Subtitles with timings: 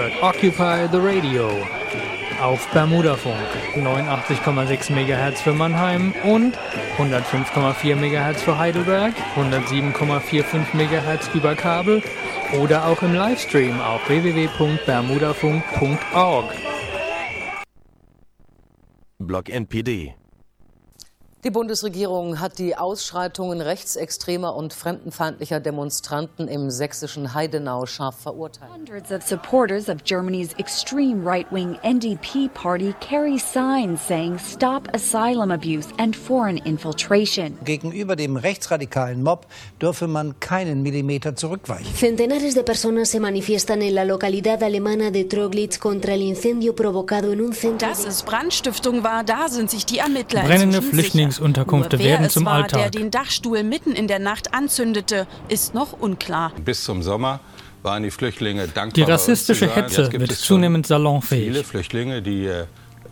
[0.00, 1.50] hört Occupy the Radio
[2.40, 3.36] auf Bermudafunk.
[3.76, 6.56] 89,6 MHz für Mannheim und
[6.96, 12.02] 105,4 MHz für Heidelberg, 107,45 MHz über Kabel
[12.58, 16.54] oder auch im Livestream auf www.bermudafunk.org.
[19.18, 20.14] Block NPD
[21.42, 28.70] die Bundesregierung hat die Ausschreitungen rechtsextremer und fremdenfeindlicher Demonstranten im sächsischen Heidenau scharf verurteilt.
[28.70, 35.88] Hundreds of supporters of Germany's extreme right-wing NDP party carry signs saying stop asylum abuse
[35.96, 37.56] and foreign infiltration.
[37.64, 39.46] Gegenüber dem rechtsradikalen Mob
[39.80, 41.94] dürfe man keinen Millimeter zurückweichen.
[41.94, 47.32] Centenares de personas se manifiestan en la localidad alemana de Troglitz contra el incendio provocado
[47.32, 47.88] en un centro.
[47.88, 52.54] Dass es Brandstiftung war, da sind sich die Ermittler Brennende Flüchtlinge Flüchtlingsunterkünfte werden zum war,
[52.54, 52.80] Alltag.
[52.80, 56.52] Der den Dachstuhl mitten in der Nacht anzündete, ist noch unklar.
[56.64, 57.40] Bis zum Sommer
[57.82, 58.92] waren die Flüchtlinge dankbar.
[58.92, 61.44] Die rassistische Hetze wird zunehmend salonfähig.
[61.44, 62.64] Viele Flüchtlinge, die äh,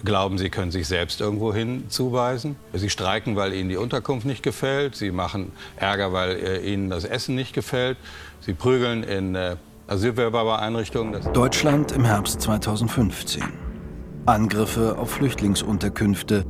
[0.05, 2.56] glauben, sie können sich selbst irgendwo hin zuweisen.
[2.75, 4.94] Sie streiken, weil ihnen die Unterkunft nicht gefällt.
[4.97, 7.97] Sie machen Ärger, weil äh, ihnen das Essen nicht gefällt.
[8.41, 11.32] Sie prügeln in äh, Asylbewerbereinrichtungen.
[11.32, 13.42] Deutschland im Herbst 2015.
[14.27, 16.44] Angriffe auf Flüchtlingsunterkünfte,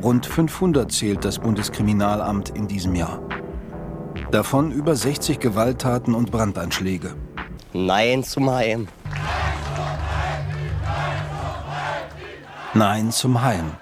[0.00, 3.20] Rund 500 zählt das Bundeskriminalamt in diesem Jahr.
[4.30, 7.14] Davon über 60 Gewalttaten und Brandanschläge.
[7.74, 8.88] Nein zum Heim.
[12.74, 13.72] Nein zum Heim.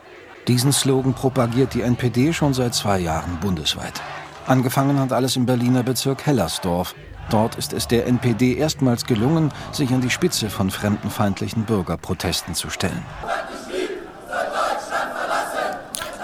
[0.48, 4.02] Diesen Slogan propagiert die NPD schon seit zwei Jahren bundesweit.
[4.46, 6.96] Angefangen hat alles im Berliner Bezirk Hellersdorf.
[7.30, 12.68] Dort ist es der NPD erstmals gelungen, sich an die Spitze von fremdenfeindlichen Bürgerprotesten zu
[12.70, 13.04] stellen.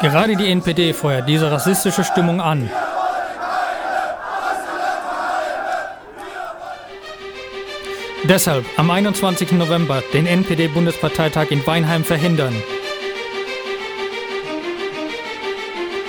[0.07, 2.71] Gerade die NPD feuert diese rassistische Stimmung an.
[8.23, 9.51] Deshalb am 21.
[9.51, 12.55] November den NPD-Bundesparteitag in Weinheim verhindern.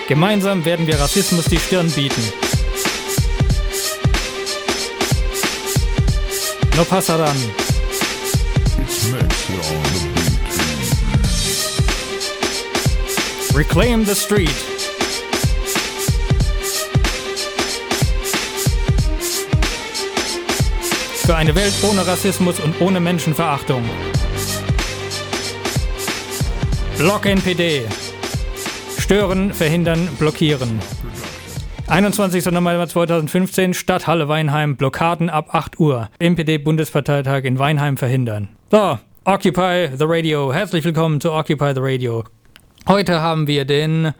[0.07, 2.21] Gemeinsam werden wir Rassismus die Stirn bieten.
[6.75, 7.66] No pasarán.
[13.57, 14.51] Reclaim the Street.
[21.25, 23.83] Für eine Welt ohne Rassismus und ohne Menschenverachtung.
[26.99, 27.81] Block NPD.
[28.99, 30.79] Stören, verhindern, blockieren.
[31.87, 32.45] 21.
[32.45, 36.09] November 2015, Stadthalle Weinheim, Blockaden ab 8 Uhr.
[36.19, 38.49] NPD-Bundesparteitag in Weinheim verhindern.
[38.69, 40.53] So, Occupy the Radio.
[40.53, 42.23] Herzlich willkommen zu Occupy the Radio.
[42.87, 44.13] Heute haben wir den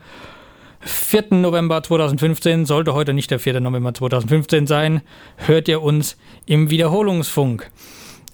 [0.82, 1.28] 4.
[1.36, 2.66] November 2015.
[2.66, 3.62] Sollte heute nicht der 4.
[3.62, 5.02] November 2015 sein,
[5.38, 7.72] hört ihr uns im Wiederholungsfunk.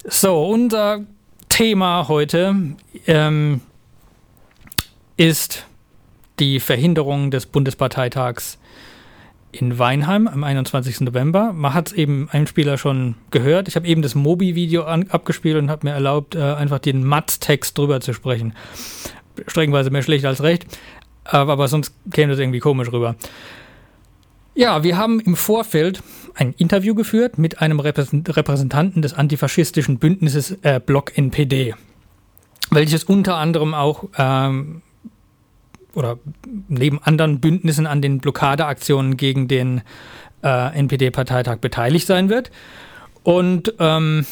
[0.02, 1.02] So, unser
[1.48, 2.56] Thema heute
[3.06, 3.60] ähm,
[5.16, 5.66] ist
[6.40, 8.58] die Verhinderung des Bundesparteitags
[9.52, 11.02] in Weinheim am 21.
[11.02, 11.52] November.
[11.52, 13.68] Man hat es eben einem Spieler schon gehört.
[13.68, 18.00] Ich habe eben das Mobi-Video abgespielt und habe mir erlaubt, äh, einfach den Matz-Text drüber
[18.00, 18.52] zu sprechen
[19.46, 20.66] streckenweise mehr schlecht als recht.
[21.24, 23.16] Aber sonst käme das irgendwie komisch rüber.
[24.54, 26.02] Ja, wir haben im Vorfeld
[26.34, 31.74] ein Interview geführt mit einem Repräsentanten des antifaschistischen Bündnisses äh, Block NPD,
[32.70, 34.82] welches unter anderem auch ähm,
[35.94, 36.18] oder
[36.68, 39.82] neben anderen Bündnissen an den Blockadeaktionen gegen den
[40.42, 42.50] äh, NPD-Parteitag beteiligt sein wird.
[43.22, 44.26] Und ähm,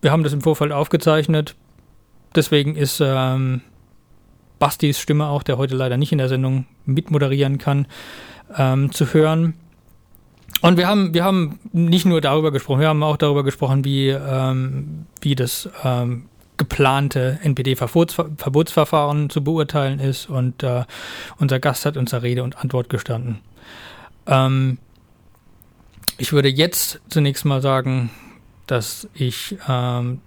[0.00, 1.54] wir haben das im Vorfeld aufgezeichnet.
[2.34, 3.60] Deswegen ist ähm,
[4.62, 7.88] Bastis Stimme auch, der heute leider nicht in der Sendung mitmoderieren kann,
[8.56, 9.54] ähm, zu hören.
[10.60, 14.10] Und wir haben, wir haben nicht nur darüber gesprochen, wir haben auch darüber gesprochen, wie,
[14.10, 16.26] ähm, wie das ähm,
[16.58, 20.28] geplante NPD-Verbotsverfahren zu beurteilen ist.
[20.28, 20.84] Und äh,
[21.38, 23.40] unser Gast hat uns Rede und Antwort gestanden.
[24.28, 24.78] Ähm,
[26.18, 28.10] ich würde jetzt zunächst mal sagen,
[28.68, 30.20] dass ich ähm,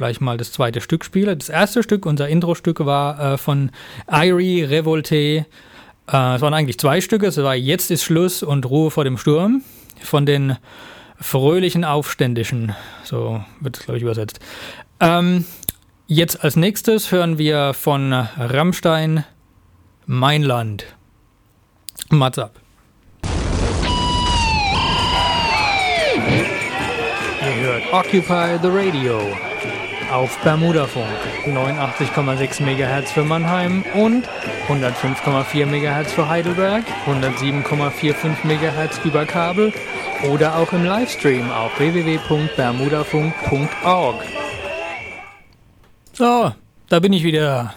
[0.00, 1.36] gleich mal das zweite Stück spiele.
[1.36, 3.70] Das erste Stück, unser Intro-Stück, war äh, von
[4.10, 5.14] Irie Revolte.
[5.16, 5.44] Äh,
[6.06, 7.26] es waren eigentlich zwei Stücke.
[7.26, 9.62] Es war Jetzt ist Schluss und Ruhe vor dem Sturm
[10.02, 10.56] von den
[11.20, 12.74] fröhlichen Aufständischen.
[13.04, 14.40] So wird es, glaube ich, übersetzt.
[15.00, 15.44] Ähm,
[16.06, 19.24] jetzt als nächstes hören wir von Rammstein
[20.06, 20.86] Mein Land.
[22.08, 22.58] Mats ab.
[27.92, 29.49] Occupy the Radio
[30.10, 31.06] auf Bermudafunk
[31.46, 34.24] 89,6 MHz für Mannheim und
[34.68, 39.72] 105,4 MHz für Heidelberg, 107,45 MHz über Kabel
[40.30, 44.16] oder auch im Livestream auf www.bermudafunk.org.
[46.12, 46.52] So,
[46.88, 47.74] da bin ich wieder.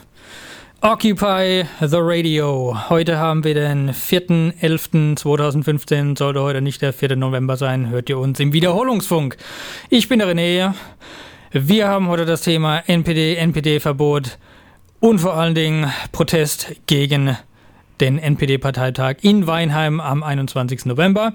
[0.82, 2.90] Occupy the Radio.
[2.90, 6.18] Heute haben wir den 4.11.2015.
[6.18, 7.16] Sollte heute nicht der 4.
[7.16, 9.38] November sein, hört ihr uns im Wiederholungsfunk.
[9.90, 10.74] Ich bin der René.
[11.56, 14.40] Wir haben heute das Thema NPD, NPD-Verbot
[15.00, 17.38] und vor allen Dingen Protest gegen
[18.02, 20.86] den NPD-Parteitag in Weinheim am 21.
[20.86, 21.34] November.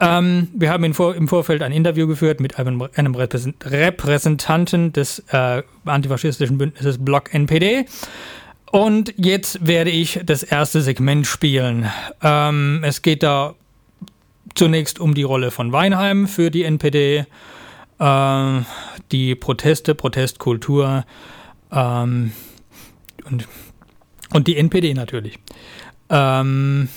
[0.00, 5.62] Ähm, wir haben Vor im Vorfeld ein Interview geführt mit einem, einem Repräsentanten des äh,
[5.84, 7.84] antifaschistischen Bündnisses Block NPD.
[8.72, 11.90] Und jetzt werde ich das erste Segment spielen.
[12.22, 13.54] Ähm, es geht da
[14.54, 17.26] zunächst um die Rolle von Weinheim für die NPD,
[17.98, 18.60] äh,
[19.12, 21.04] die Proteste, Protestkultur
[21.72, 22.32] ähm,
[23.30, 23.48] und,
[24.32, 25.38] und die NPD natürlich.
[26.08, 26.88] Ähm,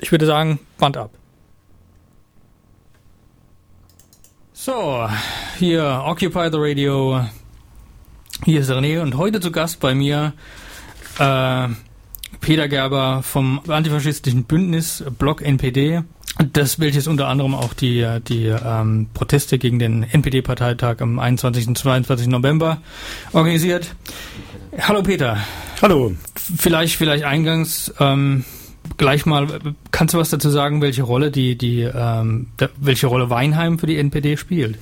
[0.00, 1.10] ich würde sagen, Band ab.
[4.52, 5.08] So,
[5.58, 7.24] hier Occupy the Radio.
[8.44, 10.34] Hier ist René und heute zu Gast bei mir
[11.18, 11.68] äh,
[12.40, 16.02] Peter Gerber vom antifaschistischen Bündnis Block NPD.
[16.52, 21.68] Das welches unter anderem auch die, die ähm, Proteste gegen den NPD-Parteitag am 21.
[21.68, 22.28] und 22.
[22.28, 22.78] November
[23.32, 23.94] organisiert.
[24.78, 25.38] Hallo Peter.
[25.82, 26.12] Hallo.
[26.36, 28.44] Vielleicht, vielleicht eingangs ähm,
[28.96, 29.46] gleich mal,
[29.90, 32.48] kannst du was dazu sagen, welche Rolle die, die ähm,
[32.78, 34.78] welche Rolle Weinheim für die NPD spielt?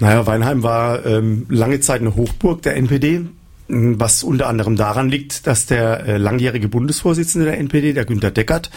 [0.00, 3.22] Naja, Weinheim war ähm, lange Zeit eine Hochburg der NPD,
[3.68, 8.70] was unter anderem daran liegt, dass der äh, langjährige Bundesvorsitzende der NPD, der Günter Deckert,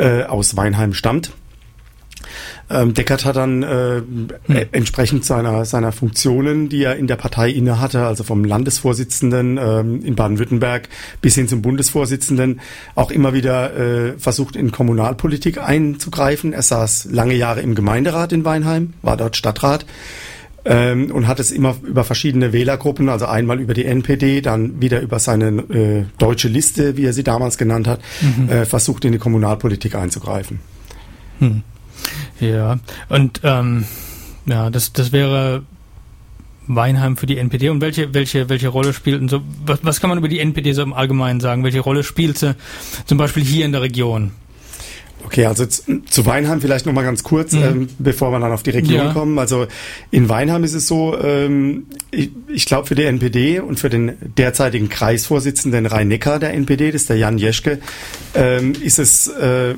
[0.00, 1.32] äh, aus Weinheim stammt.
[2.70, 4.66] Ähm, Deckert hat dann äh, hm.
[4.70, 10.14] entsprechend seiner, seiner Funktionen, die er in der Partei innehatte, also vom Landesvorsitzenden ähm, in
[10.14, 10.88] Baden-Württemberg
[11.20, 12.60] bis hin zum Bundesvorsitzenden,
[12.94, 16.52] auch immer wieder äh, versucht, in Kommunalpolitik einzugreifen.
[16.52, 19.84] Er saß lange Jahre im Gemeinderat in Weinheim, war dort Stadtrat
[20.64, 25.00] ähm, und hat es immer über verschiedene Wählergruppen, also einmal über die NPD, dann wieder
[25.00, 28.48] über seine äh, deutsche Liste, wie er sie damals genannt hat, mhm.
[28.48, 30.60] äh, versucht in die Kommunalpolitik einzugreifen.
[31.38, 31.62] Hm.
[32.40, 32.78] Ja,
[33.08, 33.84] und ähm,
[34.46, 35.62] ja, das, das wäre
[36.66, 40.18] Weinheim für die NPD und welche, welche, welche Rolle spielt so, was, was kann man
[40.18, 41.64] über die NPD so im Allgemeinen sagen?
[41.64, 42.54] Welche Rolle spielt sie
[43.06, 44.32] zum Beispiel hier in der Region?
[45.24, 47.62] Okay, also zu Weinheim vielleicht nochmal ganz kurz, mhm.
[47.62, 49.12] ähm, bevor wir dann auf die Region ja.
[49.12, 49.38] kommen.
[49.38, 49.66] Also
[50.10, 54.12] in Weinheim ist es so, ähm, ich, ich glaube für die NPD und für den
[54.36, 57.80] derzeitigen Kreisvorsitzenden Rhein-Neckar der NPD, das ist der Jan Jeschke,
[58.34, 59.74] ähm, ist es äh,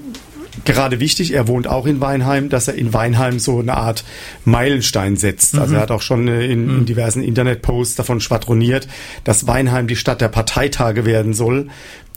[0.65, 4.05] gerade wichtig, er wohnt auch in Weinheim, dass er in Weinheim so eine Art
[4.45, 5.55] Meilenstein setzt.
[5.55, 5.63] Also mhm.
[5.63, 6.87] Also er hat auch schon äh, in, in mhm.
[6.87, 8.89] diversen Internetposts davon schwadroniert,
[9.25, 11.69] dass Weinheim die Stadt der Parteitage werden soll.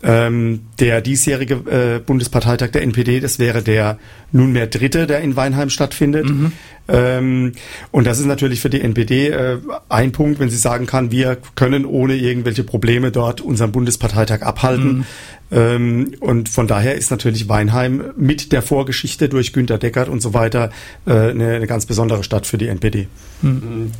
[0.07, 3.97] Ähm, der diesjährige äh, Bundesparteitag der NPD, das wäre der
[4.31, 6.29] nunmehr dritte, der in Weinheim stattfindet.
[6.29, 6.51] Mhm.
[6.87, 7.53] Ähm,
[7.89, 9.57] und das ist natürlich für die NPD äh,
[9.89, 14.97] ein Punkt, wenn sie sagen kann, wir können ohne irgendwelche Probleme dort unseren Bundesparteitag abhalten.
[14.97, 15.05] Mhm.
[15.51, 20.35] Ähm, und von daher ist natürlich Weinheim mit der Vorgeschichte durch Günter Deckert und so
[20.35, 20.69] weiter
[21.07, 23.07] äh, eine, eine ganz besondere Stadt für die NPD.
[23.41, 23.91] Mhm.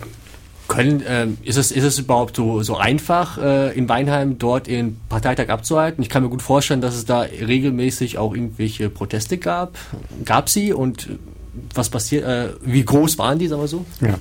[0.68, 5.00] Können, äh, ist, es, ist es überhaupt so, so einfach, äh, in Weinheim dort den
[5.10, 6.02] Parteitag abzuhalten?
[6.02, 9.78] Ich kann mir gut vorstellen, dass es da regelmäßig auch irgendwelche Proteste gab.
[10.26, 11.10] Gab sie und
[11.74, 13.86] was passiert, äh, wie groß waren die, sagen wir so?
[14.02, 14.16] Ja.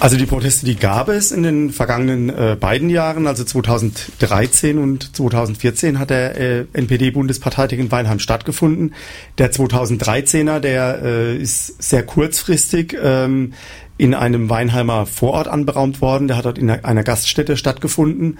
[0.00, 5.16] Also die Proteste, die gab es in den vergangenen äh, beiden Jahren, also 2013 und
[5.16, 8.94] 2014 hat der äh, NPD-Bundesparteitag in Weinheim stattgefunden.
[9.38, 13.54] Der 2013er, der äh, ist sehr kurzfristig ähm,
[13.96, 16.28] in einem Weinheimer Vorort anberaumt worden.
[16.28, 18.38] Der hat dort in einer Gaststätte stattgefunden.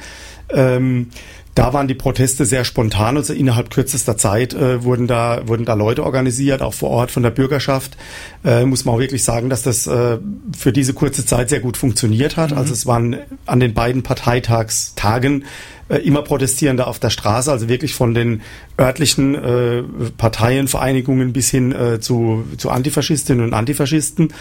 [0.50, 1.08] Ähm,
[1.58, 5.74] da waren die Proteste sehr spontan, also innerhalb kürzester Zeit äh, wurden da wurden da
[5.74, 7.96] Leute organisiert, auch vor Ort von der Bürgerschaft.
[8.44, 10.18] Äh, muss man auch wirklich sagen, dass das äh,
[10.56, 12.52] für diese kurze Zeit sehr gut funktioniert hat.
[12.52, 12.58] Mhm.
[12.58, 15.46] Also es waren an den beiden Parteitagstagen
[15.88, 18.42] äh, immer Protestierende auf der Straße, also wirklich von den
[18.78, 19.82] örtlichen äh,
[20.16, 24.32] Parteien, Vereinigungen bis hin äh, zu, zu Antifaschistinnen und Antifaschisten.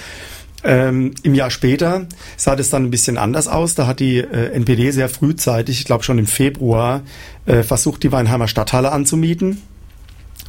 [0.63, 3.75] Ähm, Im Jahr später sah das dann ein bisschen anders aus.
[3.75, 7.01] Da hat die äh, NPD sehr frühzeitig, ich glaube schon im Februar,
[7.45, 9.61] äh, versucht, die Weinheimer Stadthalle anzumieten.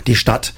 [0.06, 0.54] Die Stadt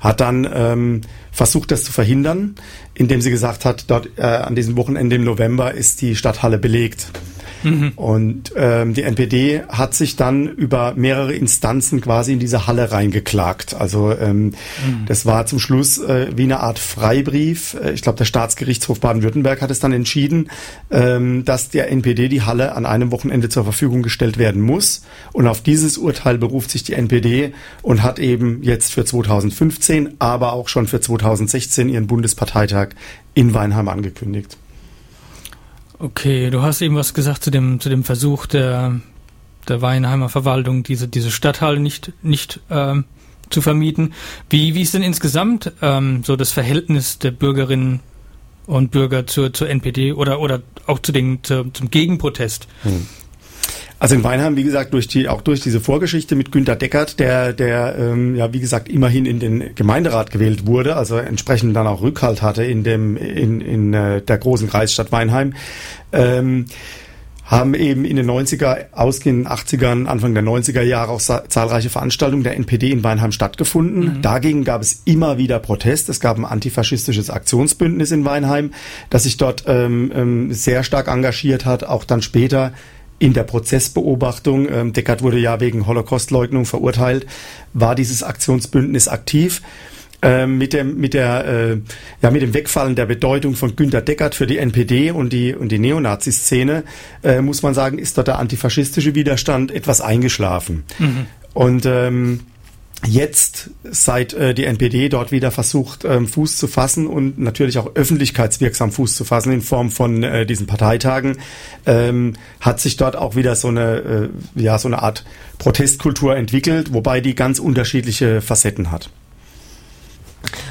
[0.00, 1.00] hat dann ähm,
[1.32, 2.54] versucht, das zu verhindern,
[2.94, 7.08] indem sie gesagt hat, dort äh, an diesem Wochenende im November ist die Stadthalle belegt.
[7.64, 7.92] Mhm.
[7.96, 13.74] Und ähm, die NPD hat sich dann über mehrere Instanzen quasi in diese Halle reingeklagt.
[13.74, 14.52] Also ähm, mhm.
[15.06, 17.74] das war zum Schluss äh, wie eine Art Freibrief.
[17.74, 20.50] Äh, ich glaube, der Staatsgerichtshof Baden-Württemberg hat es dann entschieden,
[20.90, 25.02] ähm, dass der NPD die Halle an einem Wochenende zur Verfügung gestellt werden muss.
[25.32, 30.52] Und auf dieses Urteil beruft sich die NPD und hat eben jetzt für 2015, aber
[30.52, 32.90] auch schon für 2016 ihren Bundesparteitag
[33.34, 34.56] in Weinheim angekündigt.
[35.98, 39.00] Okay, du hast eben was gesagt zu dem, zu dem Versuch der,
[39.68, 43.04] der Weinheimer Verwaltung, diese, diese Stadthalle nicht, nicht ähm,
[43.50, 44.12] zu vermieten.
[44.50, 48.00] Wie, wie ist denn insgesamt ähm, so das Verhältnis der Bürgerinnen
[48.66, 52.66] und Bürger zur, zur NPD oder, oder auch zu den, zu, zum Gegenprotest?
[52.82, 53.06] Hm.
[54.04, 57.54] Also in Weinheim, wie gesagt, durch die, auch durch diese Vorgeschichte mit Günter Deckert, der,
[57.54, 62.02] der ähm, ja wie gesagt immerhin in den Gemeinderat gewählt wurde, also entsprechend dann auch
[62.02, 65.54] Rückhalt hatte in dem in, in äh, der großen Kreisstadt Weinheim.
[66.12, 66.66] Ähm,
[67.46, 72.56] haben eben in den 90er, ausgehenden 80ern, Anfang der 90er Jahre auch zahlreiche Veranstaltungen der
[72.56, 74.16] NPD in Weinheim stattgefunden.
[74.16, 74.22] Mhm.
[74.22, 76.10] Dagegen gab es immer wieder Protest.
[76.10, 78.72] Es gab ein antifaschistisches Aktionsbündnis in Weinheim,
[79.08, 82.72] das sich dort ähm, ähm, sehr stark engagiert hat, auch dann später
[83.18, 84.68] in der Prozessbeobachtung.
[84.68, 87.26] Ähm, Deckert wurde ja wegen Holocaustleugnung verurteilt,
[87.72, 89.62] war dieses Aktionsbündnis aktiv.
[90.22, 91.76] Ähm, mit dem mit der äh,
[92.22, 95.70] ja mit dem Wegfallen der Bedeutung von Günter Deckert für die NPD und die und
[95.70, 96.84] die Neonazi-Szene
[97.22, 100.84] äh, muss man sagen, ist dort der antifaschistische Widerstand etwas eingeschlafen.
[100.98, 101.26] Mhm.
[101.52, 102.40] Und ähm,
[103.06, 107.94] jetzt, seit äh, die NPD dort wieder versucht, ähm, Fuß zu fassen und natürlich auch
[107.94, 111.38] öffentlichkeitswirksam Fuß zu fassen in Form von äh, diesen Parteitagen,
[111.86, 115.24] ähm, hat sich dort auch wieder so eine, äh, ja, so eine Art
[115.58, 119.10] Protestkultur entwickelt, wobei die ganz unterschiedliche Facetten hat.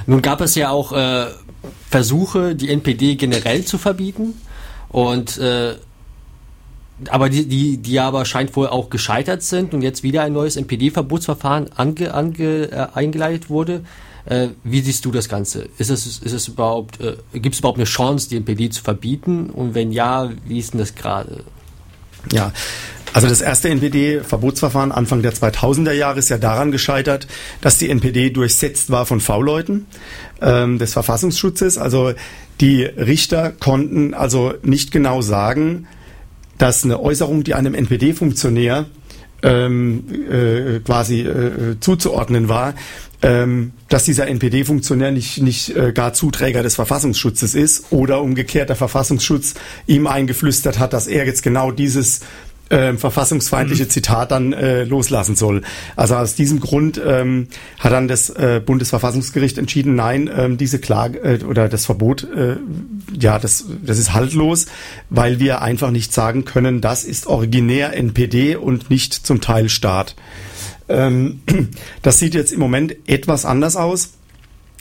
[0.05, 1.27] Nun gab es ja auch äh,
[1.89, 4.33] Versuche, die NPD generell zu verbieten.
[4.89, 5.75] Und äh,
[7.11, 10.55] aber die, die, die aber scheint wohl auch gescheitert sind und jetzt wieder ein neues
[10.55, 13.83] NPD-Verbotsverfahren ange, ange, äh, eingeleitet wurde.
[14.25, 15.67] Äh, wie siehst du das Ganze?
[15.77, 19.49] Ist es, ist es überhaupt, äh, gibt es überhaupt eine Chance, die NPD zu verbieten?
[19.49, 21.43] Und wenn ja, wie ist denn das gerade?
[22.31, 22.53] Ja,
[23.13, 27.27] also das erste NPD-Verbotsverfahren Anfang der 2000er Jahre ist ja daran gescheitert,
[27.61, 29.85] dass die NPD durchsetzt war von V-Leuten
[30.41, 31.77] ähm, des Verfassungsschutzes.
[31.77, 32.13] Also
[32.59, 35.87] die Richter konnten also nicht genau sagen,
[36.57, 38.85] dass eine Äußerung, die einem NPD-Funktionär
[39.41, 42.73] ähm, äh, quasi äh, zuzuordnen war,
[43.21, 48.75] ähm, dass dieser NPD-Funktionär nicht, nicht äh, gar Zuträger des Verfassungsschutzes ist oder umgekehrt der
[48.75, 49.55] Verfassungsschutz
[49.87, 52.21] ihm eingeflüstert hat, dass er jetzt genau dieses
[52.69, 53.89] äh, verfassungsfeindliche mhm.
[53.89, 55.61] Zitat dann äh, loslassen soll.
[55.95, 57.47] Also aus diesem Grund ähm,
[57.79, 62.57] hat dann das äh, Bundesverfassungsgericht entschieden, nein, ähm, diese Klage äh, oder das Verbot, äh,
[63.19, 64.67] ja, das, das ist haltlos,
[65.09, 70.15] weil wir einfach nicht sagen können, das ist originär NPD und nicht zum Teil Staat.
[70.89, 71.41] Ähm,
[72.01, 74.13] das sieht jetzt im Moment etwas anders aus.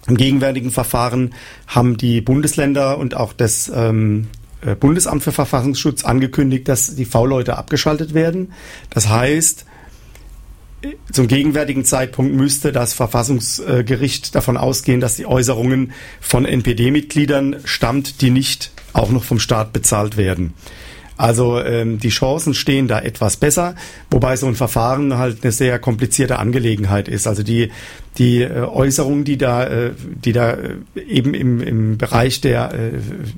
[0.08, 1.32] Im gegenwärtigen Verfahren
[1.68, 4.41] haben die Bundesländer und auch das ähm, äh,
[4.78, 8.52] Bundesamt für Verfassungsschutz angekündigt, dass die V-Leute abgeschaltet werden.
[8.90, 9.66] Das heißt,
[11.12, 18.30] zum gegenwärtigen Zeitpunkt müsste das Verfassungsgericht davon ausgehen, dass die Äußerungen von NPD-Mitgliedern stammt, die
[18.30, 20.54] nicht auch noch vom Staat bezahlt werden.
[21.16, 23.74] Also ähm, die Chancen stehen da etwas besser,
[24.10, 27.26] wobei so ein Verfahren halt eine sehr komplizierte Angelegenheit ist.
[27.26, 27.70] Also die
[28.18, 30.76] die äh, Äußerungen, die da, äh, die da äh,
[31.08, 32.90] eben im, im Bereich der äh,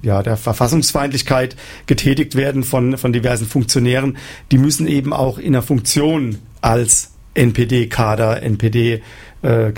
[0.03, 4.17] ja der Verfassungsfeindlichkeit getätigt werden von von diversen Funktionären,
[4.51, 9.03] die müssen eben auch in der Funktion als NPD-Kader, NPD
[9.43, 9.73] äh,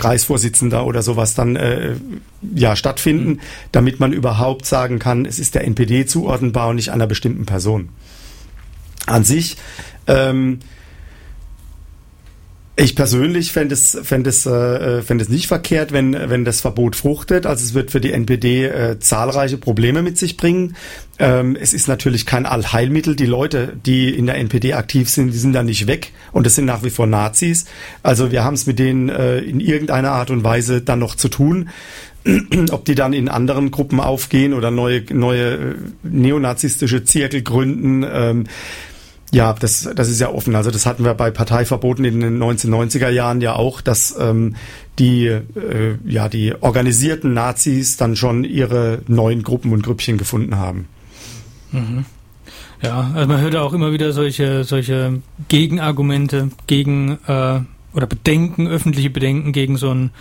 [0.85, 1.95] oder sowas dann äh,
[2.55, 3.39] ja stattfinden,
[3.71, 7.89] damit man überhaupt sagen kann, es ist der NPD zuordnenbar und nicht einer bestimmten Person.
[9.05, 9.57] An sich
[10.07, 10.59] ähm,
[12.79, 16.95] ich persönlich fände es, fände es, äh, fände es nicht verkehrt, wenn, wenn das Verbot
[16.95, 17.47] fruchtet.
[17.47, 20.75] Also es wird für die NPD äh, zahlreiche Probleme mit sich bringen.
[21.17, 23.15] Ähm, es ist natürlich kein Allheilmittel.
[23.15, 26.53] Die Leute, die in der NPD aktiv sind, die sind da nicht weg und es
[26.53, 27.65] sind nach wie vor Nazis.
[28.03, 31.29] Also wir haben es mit denen äh, in irgendeiner Art und Weise dann noch zu
[31.29, 31.69] tun.
[32.71, 38.05] Ob die dann in anderen Gruppen aufgehen oder neue, neue äh, neonazistische Zirkel gründen.
[38.07, 38.43] Ähm,
[39.31, 40.55] ja, das, das ist ja offen.
[40.55, 44.55] Also das hatten wir bei Parteiverboten in den 1990er Jahren ja auch, dass ähm,
[44.99, 45.43] die, äh,
[46.05, 50.87] ja, die organisierten Nazis dann schon ihre neuen Gruppen und Grüppchen gefunden haben.
[51.71, 52.05] Mhm.
[52.81, 57.59] Ja, also man hört auch immer wieder solche, solche Gegenargumente gegen äh,
[57.93, 60.11] oder Bedenken, öffentliche Bedenken gegen so ein,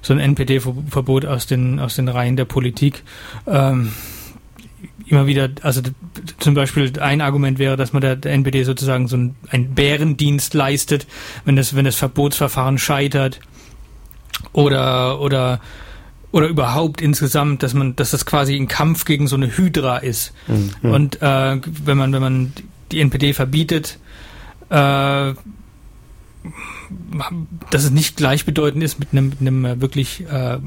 [0.00, 3.02] so ein NPD-Verbot aus den, aus den Reihen der Politik.
[3.46, 3.92] Ähm,
[5.10, 5.80] immer wieder, also
[6.38, 10.54] zum Beispiel ein Argument wäre, dass man der, der NPD sozusagen so ein, einen Bärendienst
[10.54, 11.06] leistet,
[11.44, 13.40] wenn das, wenn das Verbotsverfahren scheitert
[14.52, 15.60] oder oder
[16.30, 20.34] oder überhaupt insgesamt, dass man, dass das quasi ein Kampf gegen so eine Hydra ist.
[20.46, 20.90] Mhm.
[20.90, 22.52] Und äh, wenn man wenn man
[22.92, 23.98] die NPD verbietet,
[24.68, 25.32] äh,
[27.70, 30.58] dass es nicht gleichbedeutend ist mit einem, mit einem wirklich äh,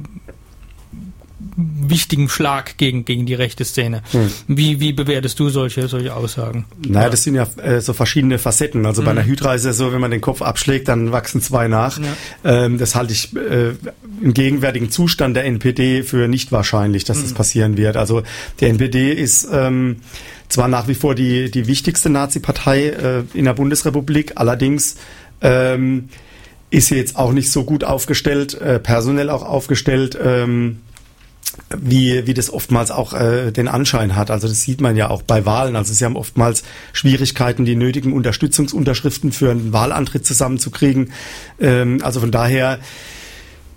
[1.55, 4.01] wichtigen Schlag gegen, gegen die rechte Szene.
[4.11, 4.29] Hm.
[4.47, 6.65] Wie, wie bewertest du solche, solche Aussagen?
[6.87, 8.85] Naja, das sind ja äh, so verschiedene Facetten.
[8.85, 9.05] Also hm.
[9.05, 11.99] bei einer Hydra ist es so, wenn man den Kopf abschlägt, dann wachsen zwei nach.
[11.99, 12.65] Ja.
[12.65, 13.73] Ähm, das halte ich äh,
[14.21, 17.23] im gegenwärtigen Zustand der NPD für nicht wahrscheinlich, dass hm.
[17.23, 17.97] das passieren wird.
[17.97, 18.23] Also
[18.59, 19.97] der NPD ist ähm,
[20.49, 24.97] zwar nach wie vor die, die wichtigste Nazi-Partei äh, in der Bundesrepublik, allerdings
[25.41, 26.09] ähm,
[26.69, 30.79] ist sie jetzt auch nicht so gut aufgestellt, äh, personell auch aufgestellt, ähm,
[31.77, 34.31] wie, wie das oftmals auch äh, den Anschein hat.
[34.31, 35.75] Also das sieht man ja auch bei Wahlen.
[35.75, 41.11] Also sie haben oftmals Schwierigkeiten, die nötigen Unterstützungsunterschriften für einen Wahlantritt zusammenzukriegen.
[41.59, 42.79] Ähm, also von daher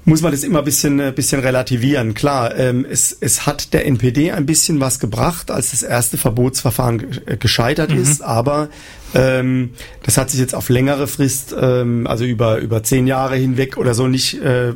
[0.04, 2.14] muss man das immer ein bisschen, ein bisschen relativieren.
[2.14, 7.22] Klar, ähm, es, es hat der NPD ein bisschen was gebracht, als das erste Verbotsverfahren
[7.38, 8.02] gescheitert mhm.
[8.02, 8.68] ist, aber
[9.14, 9.70] ähm,
[10.02, 13.94] das hat sich jetzt auf längere Frist, ähm, also über, über zehn Jahre hinweg oder
[13.94, 14.72] so, nicht, äh,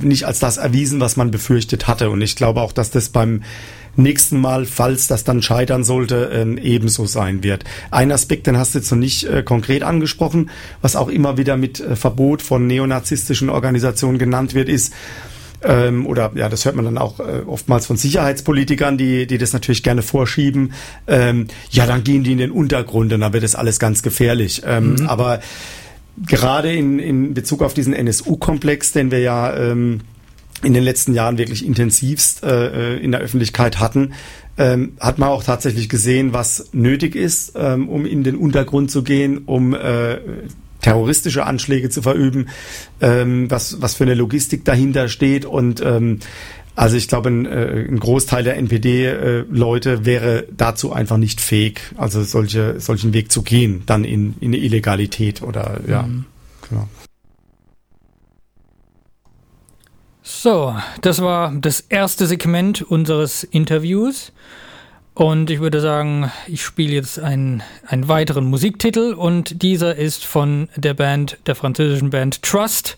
[0.00, 2.10] nicht als das erwiesen, was man befürchtet hatte.
[2.10, 3.42] Und ich glaube auch, dass das beim
[3.96, 7.64] nächsten Mal, falls das dann scheitern sollte, äh, ebenso sein wird.
[7.90, 11.56] Ein Aspekt, den hast du jetzt noch nicht äh, konkret angesprochen, was auch immer wieder
[11.56, 14.94] mit äh, Verbot von neonazistischen Organisationen genannt wird, ist,
[15.64, 19.52] ähm, oder ja, das hört man dann auch äh, oftmals von Sicherheitspolitikern, die, die das
[19.52, 20.72] natürlich gerne vorschieben.
[21.06, 24.62] Ähm, ja, dann gehen die in den Untergrund und dann wird das alles ganz gefährlich.
[24.66, 25.06] Ähm, mhm.
[25.06, 25.40] Aber
[26.26, 30.00] gerade in, in Bezug auf diesen NSU-Komplex, den wir ja ähm,
[30.62, 34.12] in den letzten Jahren wirklich intensivst äh, in der Öffentlichkeit hatten,
[34.58, 39.02] ähm, hat man auch tatsächlich gesehen, was nötig ist, ähm, um in den Untergrund zu
[39.02, 40.18] gehen, um äh,
[40.82, 42.48] terroristische Anschläge zu verüben,
[43.00, 46.18] ähm, was, was für eine Logistik dahinter steht und ähm,
[46.74, 51.80] also ich glaube, ein, äh, ein Großteil der NPD-Leute äh, wäre dazu einfach nicht fähig,
[51.96, 56.02] also solche, solchen Weg zu gehen, dann in, in eine Illegalität oder ja.
[56.02, 56.24] Mhm.
[56.68, 56.88] Genau.
[60.22, 64.32] So, das war das erste Segment unseres Interviews.
[65.14, 70.68] Und ich würde sagen, ich spiele jetzt einen, einen weiteren Musiktitel und dieser ist von
[70.74, 72.96] der Band, der französischen Band Trust.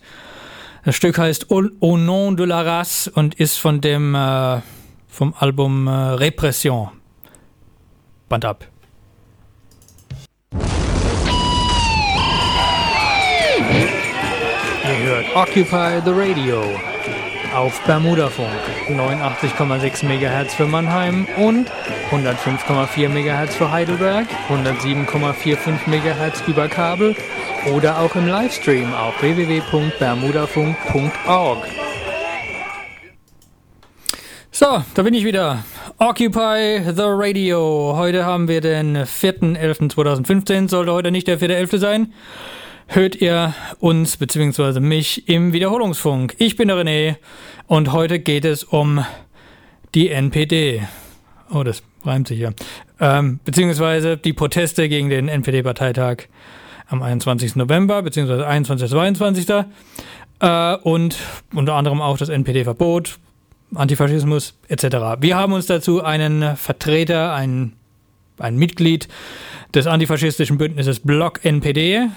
[0.84, 4.60] Das Stück heißt Au, nom de la race und ist von dem äh,
[5.08, 6.90] vom Album äh, Repression.
[8.28, 8.66] Band ab.
[14.84, 16.93] Ihr hört Occupy the Radio
[17.54, 18.50] auf Bermudafunk
[18.88, 21.70] 89,6 MHz für Mannheim und
[22.10, 27.14] 105,4 MHz für Heidelberg, 107,45 MHz über Kabel
[27.72, 31.58] oder auch im Livestream auf www.bermudafunk.org.
[34.50, 35.64] So, da bin ich wieder.
[35.98, 37.94] Occupy the Radio.
[37.96, 40.68] Heute haben wir den 4.11.2015.
[40.68, 41.78] Sollte heute nicht der 4.11.
[41.78, 42.12] sein
[42.86, 44.80] hört ihr uns bzw.
[44.80, 46.36] mich im Wiederholungsfunk.
[46.38, 47.16] Ich bin der René
[47.66, 49.04] und heute geht es um
[49.94, 50.82] die NPD.
[51.52, 52.50] Oh, das reimt sich ja.
[53.00, 56.24] Ähm, beziehungsweise die Proteste gegen den NPD-Parteitag
[56.88, 57.56] am 21.
[57.56, 58.90] November, beziehungsweise 21.
[58.90, 59.46] 22.
[60.40, 61.16] Äh, und
[61.54, 63.18] unter anderem auch das NPD-Verbot,
[63.74, 64.84] Antifaschismus etc.
[65.20, 67.72] Wir haben uns dazu einen Vertreter, ein,
[68.38, 69.08] ein Mitglied
[69.74, 72.08] des antifaschistischen Bündnisses Block NPD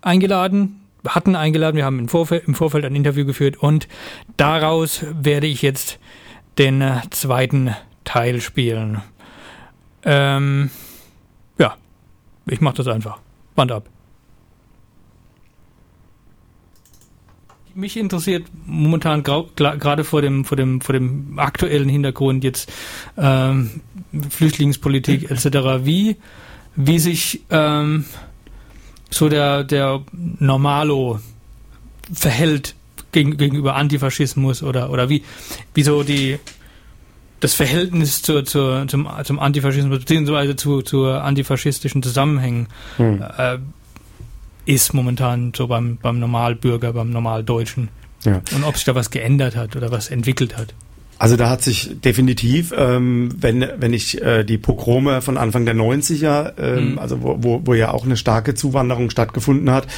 [0.00, 3.88] eingeladen, hatten eingeladen, wir haben im Vorfeld, im Vorfeld ein Interview geführt und
[4.36, 5.98] daraus werde ich jetzt
[6.58, 9.02] den äh, zweiten Teil spielen.
[10.02, 10.70] Ähm,
[11.58, 11.76] ja,
[12.46, 13.20] ich mache das einfach.
[13.54, 13.88] Band ab.
[17.74, 22.72] Mich interessiert momentan gerade vor dem, vor, dem, vor dem aktuellen Hintergrund jetzt
[23.16, 23.82] ähm,
[24.30, 26.16] Flüchtlingspolitik etc., wie,
[26.74, 28.04] wie sich ähm,
[29.10, 31.20] so der, der Normalo
[32.12, 32.74] verhält
[33.12, 35.22] gegen, gegenüber Antifaschismus oder, oder wie,
[35.74, 36.38] wie so die,
[37.40, 43.22] das Verhältnis zu, zu, zum, zum Antifaschismus beziehungsweise zu, zu antifaschistischen Zusammenhängen hm.
[43.36, 43.58] äh,
[44.66, 47.88] ist momentan so beim, beim Normalbürger, beim Normaldeutschen.
[48.24, 48.42] Ja.
[48.54, 50.74] Und ob sich da was geändert hat oder was entwickelt hat.
[51.18, 55.74] Also da hat sich definitiv, ähm, wenn, wenn ich äh, die Pogrome von Anfang der
[55.74, 56.98] 90er, ähm, mhm.
[56.98, 59.88] also wo, wo, wo ja auch eine starke Zuwanderung stattgefunden hat,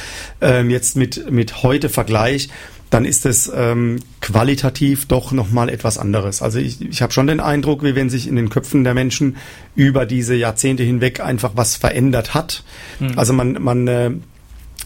[0.41, 2.49] ähm, jetzt mit, mit heute Vergleich,
[2.89, 6.41] dann ist es ähm, qualitativ doch nochmal etwas anderes.
[6.41, 9.37] Also ich, ich habe schon den Eindruck, wie wenn sich in den Köpfen der Menschen
[9.75, 12.63] über diese Jahrzehnte hinweg einfach was verändert hat.
[12.99, 13.17] Mhm.
[13.17, 14.11] Also man, man äh,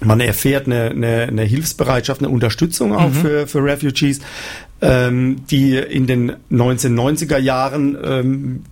[0.02, 3.14] man erfährt eine, eine, eine Hilfsbereitschaft, eine Unterstützung auch mhm.
[3.14, 4.20] für, für Refugees
[4.86, 8.64] ähm, die in den 1990er Jahren ähm,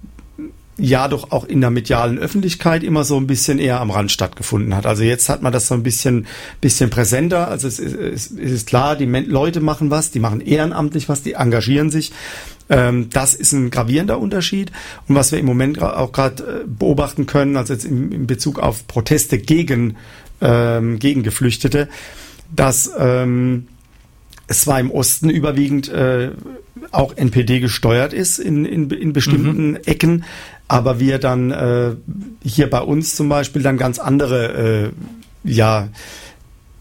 [0.78, 4.76] ja doch auch in der medialen Öffentlichkeit immer so ein bisschen eher am Rand stattgefunden
[4.76, 4.86] hat.
[4.86, 6.28] Also jetzt hat man das so ein bisschen,
[6.62, 7.48] bisschen präsenter.
[7.48, 11.34] Also es ist, es ist klar, die Leute machen was, die machen ehrenamtlich was, die
[11.34, 12.12] engagieren sich.
[12.70, 14.72] Ähm, das ist ein gravierender Unterschied.
[15.08, 18.88] Und was wir im Moment auch gerade äh, beobachten können, also jetzt in Bezug auf
[18.88, 19.96] Proteste gegen,
[20.42, 21.88] ähm, gegen Geflüchtete,
[22.56, 23.68] dass ähm,
[24.48, 26.32] es zwar im Osten überwiegend äh,
[26.92, 29.80] auch NPD gesteuert ist in, in, in bestimmten mhm.
[29.86, 30.24] Ecken,
[30.68, 31.96] aber wir dann äh,
[32.44, 34.92] hier bei uns zum Beispiel dann ganz andere
[35.46, 35.90] äh, ja,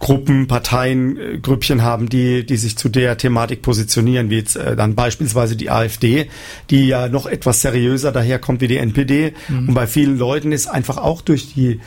[0.02, 4.74] Gruppen, Parteien, äh, Grüppchen haben, die, die sich zu der Thematik positionieren, wie jetzt äh,
[4.74, 6.28] dann beispielsweise die AfD,
[6.70, 9.32] die ja noch etwas seriöser daherkommt wie die NPD.
[9.48, 9.68] Mhm.
[9.68, 11.80] Und bei vielen Leuten ist einfach auch durch die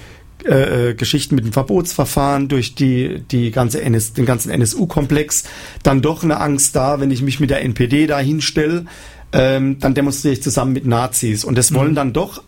[0.46, 5.46] äh, äh, Geschichten mit dem Verbotsverfahren, durch die, die ganze NS, den ganzen NSU-Komplex,
[5.84, 8.86] dann doch eine Angst da, wenn ich mich mit der NPD da hinstelle,
[9.32, 11.46] ähm, dann demonstriere ich zusammen mit Nazis.
[11.46, 11.96] Und das wollen mhm.
[11.96, 12.44] dann doch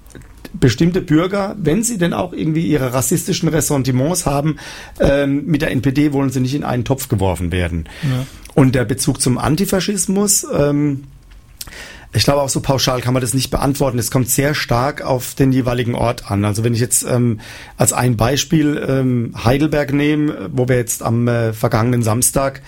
[0.54, 4.58] bestimmte Bürger, wenn sie denn auch irgendwie ihre rassistischen Ressentiments haben,
[5.00, 7.90] ähm, mit der NPD wollen sie nicht in einen Topf geworfen werden.
[8.04, 8.26] Ja.
[8.54, 11.04] Und der Bezug zum Antifaschismus, ähm,
[12.14, 14.00] ich glaube auch so pauschal kann man das nicht beantworten.
[14.00, 16.46] Es kommt sehr stark auf den jeweiligen Ort an.
[16.46, 17.40] Also wenn ich jetzt ähm,
[17.78, 22.62] als ein Beispiel ähm, Heidelberg nehme, wo wir jetzt am äh, vergangenen Samstag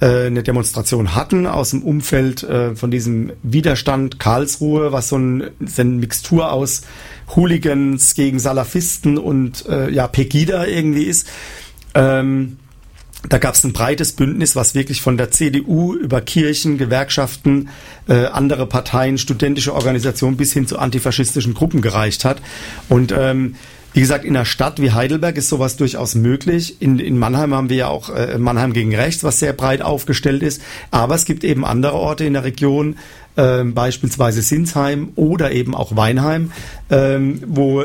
[0.00, 5.50] äh, eine Demonstration hatten aus dem Umfeld äh, von diesem Widerstand Karlsruhe, was so, ein,
[5.64, 6.82] so eine Mixtur aus
[7.36, 11.28] Hooligans gegen Salafisten und äh, ja Pegida irgendwie ist.
[11.94, 12.57] Ähm,
[13.28, 17.68] da gab es ein breites Bündnis, was wirklich von der CDU über Kirchen, Gewerkschaften,
[18.08, 22.40] äh, andere Parteien, studentische Organisationen bis hin zu antifaschistischen Gruppen gereicht hat.
[22.88, 23.56] Und ähm,
[23.92, 26.80] wie gesagt, in einer Stadt wie Heidelberg ist sowas durchaus möglich.
[26.80, 30.42] In, in Mannheim haben wir ja auch äh, Mannheim gegen Rechts, was sehr breit aufgestellt
[30.42, 30.62] ist.
[30.90, 32.96] Aber es gibt eben andere Orte in der Region,
[33.34, 36.52] äh, beispielsweise Sinsheim oder eben auch Weinheim,
[36.90, 37.84] äh, wo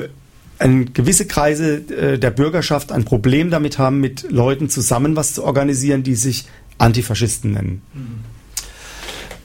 [0.60, 5.44] ein, gewisse Kreise äh, der Bürgerschaft ein Problem damit haben, mit Leuten zusammen was zu
[5.44, 6.46] organisieren, die sich
[6.78, 7.82] Antifaschisten nennen.
[7.94, 8.34] Mhm.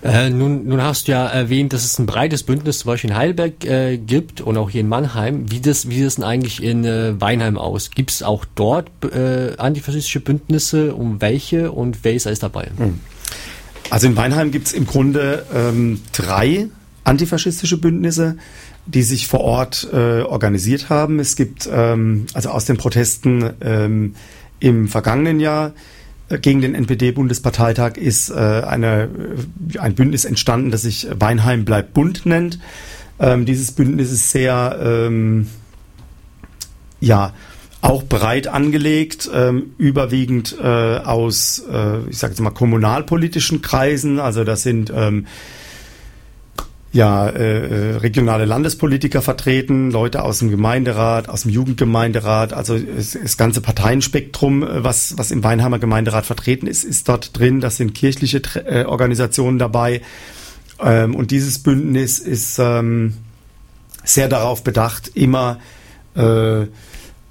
[0.00, 3.16] Äh, nun, nun hast du ja erwähnt, dass es ein breites Bündnis zum Beispiel in
[3.16, 5.50] Heidelberg äh, gibt und auch hier in Mannheim.
[5.50, 7.90] Wie das, wie sieht das denn eigentlich in äh, Weinheim aus?
[7.90, 10.94] Gibt es auch dort äh, antifaschistische Bündnisse?
[10.94, 12.70] Um welche und wer ist alles dabei?
[12.76, 13.00] Hm.
[13.90, 16.68] Also in Weinheim gibt es im Grunde ähm, drei
[17.02, 18.36] antifaschistische Bündnisse,
[18.88, 21.20] die sich vor Ort äh, organisiert haben.
[21.20, 24.14] Es gibt ähm, also aus den Protesten ähm,
[24.60, 25.72] im vergangenen Jahr
[26.28, 29.08] gegen den NPD-Bundesparteitag ist äh, eine,
[29.74, 32.58] äh, ein Bündnis entstanden, das sich Weinheim bleibt bunt nennt.
[33.18, 35.48] Ähm, dieses Bündnis ist sehr, ähm,
[37.00, 37.32] ja,
[37.80, 44.18] auch breit angelegt, ähm, überwiegend äh, aus, äh, ich sage jetzt mal, kommunalpolitischen Kreisen.
[44.20, 45.26] Also das sind ähm,
[46.98, 53.36] ja, äh, äh, regionale Landespolitiker vertreten, Leute aus dem Gemeinderat, aus dem Jugendgemeinderat, also das
[53.36, 57.60] ganze Parteienspektrum, äh, was, was im Weinheimer Gemeinderat vertreten ist, ist dort drin.
[57.60, 60.00] Das sind kirchliche äh, Organisationen dabei.
[60.80, 63.14] Ähm, und dieses Bündnis ist ähm,
[64.02, 65.60] sehr darauf bedacht, immer
[66.16, 66.66] äh,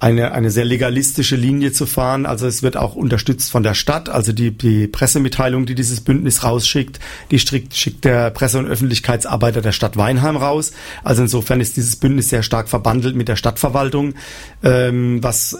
[0.00, 2.24] eine, eine sehr legalistische Linie zu fahren.
[2.24, 4.08] Also es wird auch unterstützt von der Stadt.
[4.08, 7.00] Also die, die Pressemitteilung, die dieses Bündnis rausschickt,
[7.32, 10.72] die schickt, schickt der Presse- und Öffentlichkeitsarbeiter der Stadt Weinheim raus.
[11.02, 14.14] Also insofern ist dieses Bündnis sehr stark verbandelt mit der Stadtverwaltung,
[14.62, 15.58] ähm, was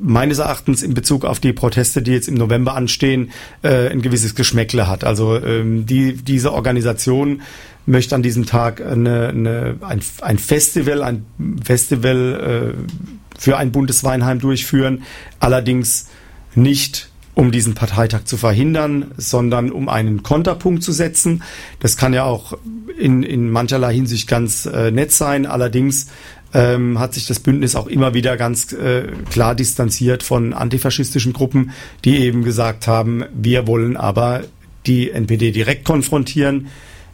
[0.00, 4.36] meines Erachtens in Bezug auf die Proteste, die jetzt im November anstehen, äh, ein gewisses
[4.36, 5.02] Geschmäckle hat.
[5.02, 7.42] Also ähm, die, diese Organisation
[7.84, 11.26] möchte an diesem Tag eine, eine, ein, ein Festival, ein
[11.64, 15.02] Festival äh, für ein Bundesweinheim durchführen,
[15.40, 16.06] allerdings
[16.54, 21.42] nicht um diesen Parteitag zu verhindern, sondern um einen Konterpunkt zu setzen.
[21.80, 22.56] Das kann ja auch
[22.96, 25.46] in, in mancherlei Hinsicht ganz äh, nett sein.
[25.46, 26.06] Allerdings
[26.54, 31.72] ähm, hat sich das Bündnis auch immer wieder ganz äh, klar distanziert von antifaschistischen Gruppen,
[32.04, 34.42] die eben gesagt haben, wir wollen aber
[34.86, 36.68] die NPD direkt konfrontieren.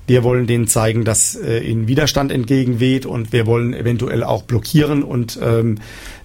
[0.09, 5.03] Wir wollen denen zeigen, dass äh, ihnen Widerstand entgegenweht und wir wollen eventuell auch blockieren
[5.03, 5.79] und ähm,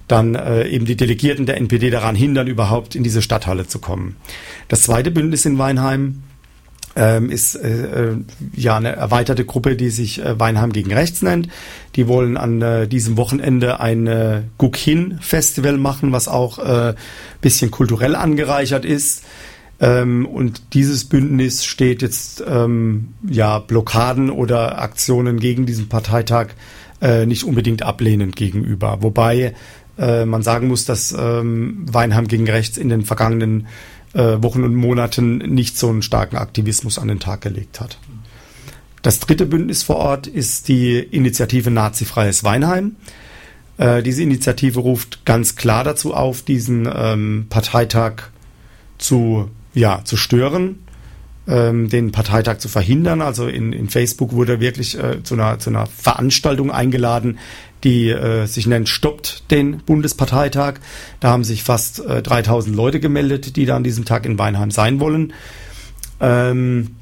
[0.08, 4.16] dann äh, eben die Delegierten der NPD daran hindern, überhaupt in diese Stadthalle zu kommen.
[4.68, 6.22] Das zweite Bündnis in Weinheim
[6.96, 8.16] ähm, ist äh, äh,
[8.54, 11.48] ja eine erweiterte Gruppe, die sich äh, Weinheim gegen Rechts nennt.
[11.96, 16.94] Die wollen an äh, diesem Wochenende ein äh, Gughin-Festival machen, was auch äh,
[17.40, 19.24] bisschen kulturell angereichert ist.
[19.80, 26.48] Ähm, und dieses Bündnis steht jetzt ähm, ja Blockaden oder Aktionen gegen diesen Parteitag
[27.00, 28.98] äh, nicht unbedingt ablehnend gegenüber.
[29.02, 29.54] Wobei
[29.98, 33.66] äh, man sagen muss, dass ähm, Weinheim gegen Rechts in den vergangenen
[34.12, 37.98] äh, Wochen und Monaten nicht so einen starken Aktivismus an den Tag gelegt hat.
[39.02, 42.96] Das dritte Bündnis vor Ort ist die Initiative Nazifreies Weinheim.
[43.76, 48.30] Äh, diese Initiative ruft ganz klar dazu auf, diesen ähm, Parteitag
[48.98, 50.78] zu, ja, zu stören.
[51.46, 53.20] ähm, den Parteitag zu verhindern.
[53.20, 57.38] Also in, in Facebook wurde wirklich äh, zu, einer, zu einer Veranstaltung eingeladen,
[57.82, 60.76] die äh, sich nennt Stoppt den Bundesparteitag.
[61.20, 64.70] Da haben sich fast äh, 3000 Leute gemeldet, die da an diesem Tag in Weinheim
[64.70, 65.34] sein wollen.
[66.20, 66.96] Ähm,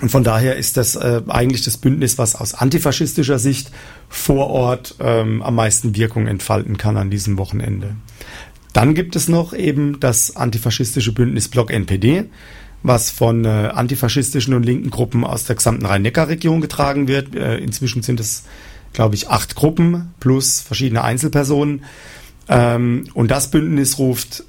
[0.00, 3.70] und von daher ist das äh, eigentlich das Bündnis, was aus antifaschistischer Sicht
[4.08, 7.94] vor Ort ähm, am meisten Wirkung entfalten kann an diesem Wochenende.
[8.72, 12.24] Dann gibt es noch eben das antifaschistische Bündnis Block NPD,
[12.82, 17.34] was von äh, antifaschistischen und linken Gruppen aus der gesamten Rhein-Neckar-Region getragen wird.
[17.34, 18.44] Äh, inzwischen sind es,
[18.92, 21.84] glaube ich, acht Gruppen plus verschiedene Einzelpersonen.
[22.48, 24.44] Ähm, und das Bündnis ruft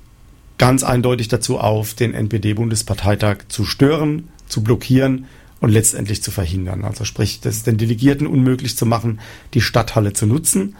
[0.57, 5.25] ganz eindeutig dazu auf, den NPD-Bundesparteitag zu stören, zu blockieren
[5.59, 6.83] und letztendlich zu verhindern.
[6.85, 9.19] Also sprich, das ist den Delegierten unmöglich zu machen,
[9.53, 10.75] die Stadthalle zu nutzen.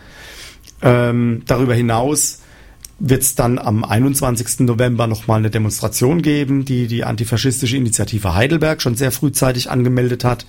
[0.82, 2.40] Ähm, darüber hinaus
[3.06, 4.62] wird es dann am 21.
[4.62, 10.46] November nochmal eine Demonstration geben, die die antifaschistische Initiative Heidelberg schon sehr frühzeitig angemeldet hat.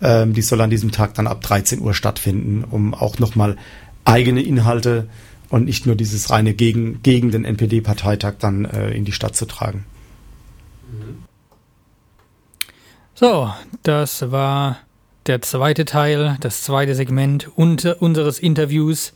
[0.00, 3.56] Ähm, die soll an diesem Tag dann ab 13 Uhr stattfinden, um auch nochmal
[4.04, 5.08] eigene Inhalte
[5.48, 9.46] und nicht nur dieses reine gegen, gegen den NPD-Parteitag dann äh, in die Stadt zu
[9.46, 9.84] tragen.
[13.14, 13.52] So,
[13.84, 14.80] das war
[15.26, 19.12] der zweite Teil, das zweite Segment unseres Interviews.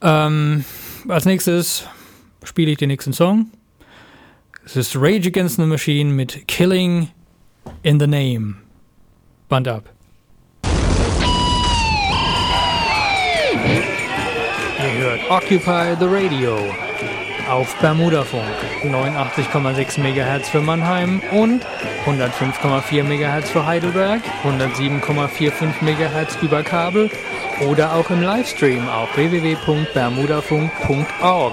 [0.00, 0.64] Ähm,
[1.08, 1.86] als nächstes
[2.44, 3.50] spiele ich den nächsten Song.
[4.64, 7.08] Es ist Rage Against the Machine mit Killing
[7.82, 8.56] in the Name.
[9.48, 9.88] Band ab.
[14.78, 16.58] Ihr hört Occupy the Radio
[17.48, 18.42] auf Bermudafunk
[18.84, 21.64] 89,6 MHz für Mannheim und
[22.06, 27.10] 105,4 MHz für Heidelberg, 107,45 MHz über Kabel
[27.68, 31.52] oder auch im Livestream auf www.bermudafunk.org.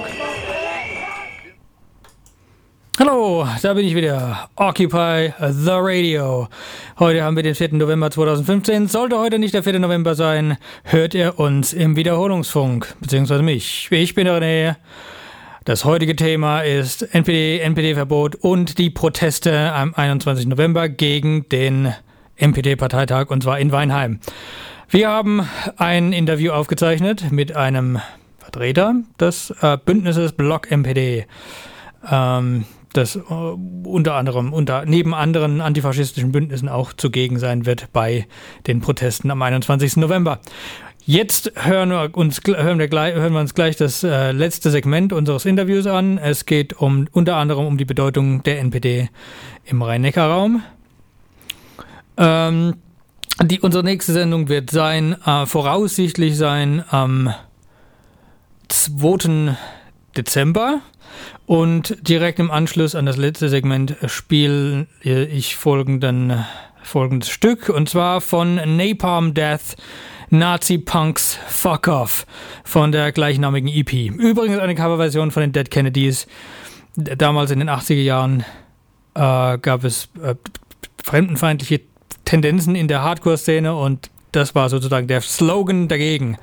[3.00, 4.50] Hallo, da bin ich wieder.
[4.58, 6.50] Occupy the Radio.
[7.00, 7.76] Heute haben wir den 4.
[7.76, 8.90] November 2015.
[8.90, 9.80] Sollte heute nicht der 4.
[9.80, 13.88] November sein, hört ihr uns im Wiederholungsfunk, beziehungsweise mich.
[13.90, 14.76] Ich bin René.
[15.66, 20.48] Das heutige Thema ist NPD, NPD-Verbot und die Proteste am 21.
[20.48, 21.94] November gegen den
[22.38, 24.20] NPD-Parteitag und zwar in Weinheim.
[24.88, 28.00] Wir haben ein Interview aufgezeichnet mit einem
[28.38, 31.28] Vertreter des äh, Bündnisses Block NPD.
[32.10, 38.28] Ähm, das äh, unter anderem unter neben anderen antifaschistischen Bündnissen auch zugegen sein wird bei
[38.66, 39.98] den Protesten am 21.
[39.98, 40.40] November.
[41.10, 45.12] Jetzt hören wir uns, hören wir, gleich, hören wir uns gleich das äh, letzte Segment
[45.12, 46.20] unseres Interviews an.
[46.20, 49.10] Es geht um unter anderem um die Bedeutung der NPD
[49.66, 50.62] im Rhein-Neckar-Raum.
[52.16, 52.76] Ähm,
[53.42, 57.34] die, unsere nächste Sendung wird sein, äh, voraussichtlich sein am
[58.68, 59.58] 2.
[60.16, 60.82] Dezember.
[61.48, 66.46] Und direkt im Anschluss an das letzte Segment spiele ich folgenden,
[66.84, 69.76] folgendes Stück und zwar von Napalm Death.
[70.30, 72.26] Nazi Punks Fuck Off
[72.64, 74.12] von der gleichnamigen EP.
[74.16, 76.28] Übrigens eine Coverversion von den Dead Kennedys.
[76.96, 78.46] Damals in den 80er Jahren
[79.16, 80.36] äh, gab es äh,
[81.04, 81.82] fremdenfeindliche
[82.26, 86.38] Tendenzen in der Hardcore-Szene und das war sozusagen der Slogan dagegen.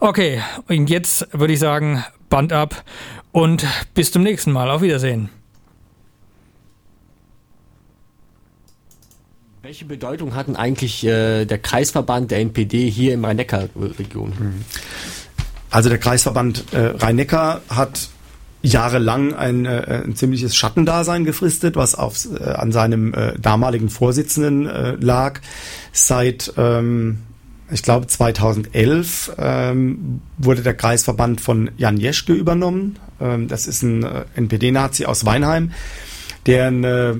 [0.00, 2.84] Okay, und jetzt würde ich sagen, Band ab
[3.32, 4.70] und bis zum nächsten Mal.
[4.70, 5.30] Auf Wiedersehen.
[9.62, 14.30] Welche Bedeutung hatten eigentlich äh, der Kreisverband der NPD hier im Rhein-Neckar-Region?
[14.30, 14.64] Mhm.
[15.70, 18.08] Also der Kreisverband äh, Rhein-Neckar hat
[18.62, 24.66] jahrelang ein, äh, ein ziemliches Schattendasein gefristet, was auf, äh, an seinem äh, damaligen Vorsitzenden
[24.66, 25.40] äh, lag.
[25.92, 27.18] Seit ähm,
[27.70, 32.98] ich glaube 2011 ähm, wurde der Kreisverband von Jan Jeschke übernommen.
[33.20, 35.70] Ähm, das ist ein äh, NPD-Nazi aus Weinheim,
[36.46, 37.14] der ein äh,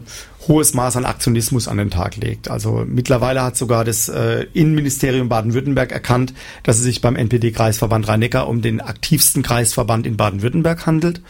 [0.49, 2.51] hohes Maß an Aktionismus an den Tag legt.
[2.51, 8.49] Also mittlerweile hat sogar das äh, Innenministerium Baden-Württemberg erkannt, dass es sich beim NPD-Kreisverband Rhein-Neckar
[8.49, 11.23] um den aktivsten Kreisverband in Baden-Württemberg handelt.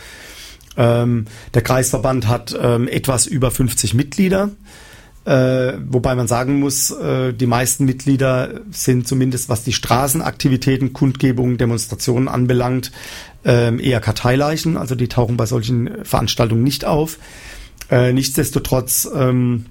[0.76, 4.50] Ähm, der Kreisverband hat ähm, etwas über 50 Mitglieder.
[5.24, 11.58] Äh, wobei man sagen muss, äh, die meisten Mitglieder sind zumindest was die Straßenaktivitäten, Kundgebungen,
[11.58, 12.90] Demonstrationen anbelangt,
[13.44, 14.76] äh, eher Karteileichen.
[14.76, 17.18] Also die tauchen bei solchen Veranstaltungen nicht auf.
[17.90, 19.66] Äh, nichtsdestotrotz ähm,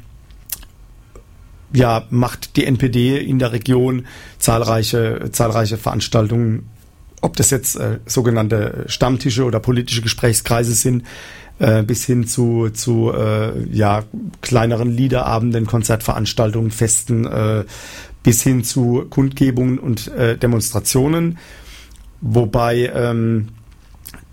[1.73, 4.05] ja, macht die NPD in der Region
[4.37, 6.69] zahlreiche, zahlreiche Veranstaltungen,
[7.21, 11.03] ob das jetzt äh, sogenannte Stammtische oder politische Gesprächskreise sind,
[11.59, 14.03] äh, bis hin zu, zu äh, ja,
[14.41, 17.63] kleineren Liederabenden, Konzertveranstaltungen, Festen, äh,
[18.23, 21.37] bis hin zu Kundgebungen und äh, Demonstrationen.
[22.21, 23.49] Wobei ähm,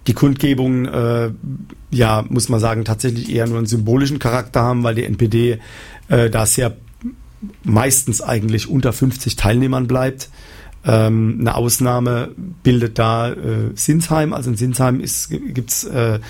[0.06, 1.30] die Kundgebungen, äh,
[1.90, 5.58] ja, muss man sagen, tatsächlich eher nur einen symbolischen Charakter haben, weil die NPD
[6.08, 6.72] äh, da ja
[7.62, 10.30] meistens eigentlich unter 50 Teilnehmern bleibt.
[10.84, 14.32] Ähm, eine Ausnahme bildet da äh, Sinsheim.
[14.32, 15.02] Also in Sinsheim
[15.54, 16.20] gibt es äh,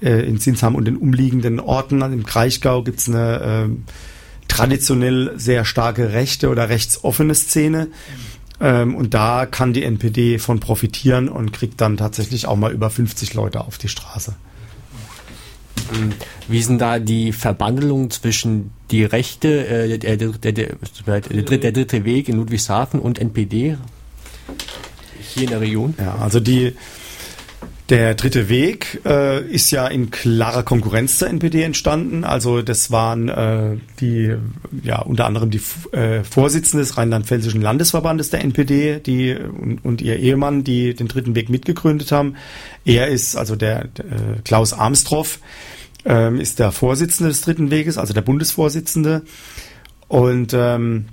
[0.00, 3.92] äh, in Sinsheim und den umliegenden Orten, also im Kraichgau gibt es eine äh,
[4.48, 7.88] traditionell sehr starke rechte oder rechtsoffene Szene.
[8.60, 12.90] Ähm, und da kann die NPD von profitieren und kriegt dann tatsächlich auch mal über
[12.90, 14.34] 50 Leute auf die Straße.
[16.48, 22.04] Wie sind da die Verbandelungen zwischen die Rechte, äh, der, der, der, der, der dritte
[22.04, 23.78] Weg in Ludwigshafen und NPD
[25.20, 25.94] hier in der Region?
[25.98, 26.74] Ja, also die,
[27.88, 32.22] der dritte Weg äh, ist ja in klarer Konkurrenz zur NPD entstanden.
[32.24, 34.34] Also das waren äh, die,
[34.82, 35.60] ja unter anderem die
[35.92, 41.34] äh, Vorsitzende des Rheinland-Pfälzischen Landesverbandes der NPD, die und, und, ihr Ehemann, die den dritten
[41.34, 42.36] Weg mitgegründet haben.
[42.84, 45.38] Er ist also der, der äh, Klaus Armstroff,
[46.04, 49.22] äh, ist der Vorsitzende des dritten Weges, also der Bundesvorsitzende.
[50.08, 51.06] Und ähm,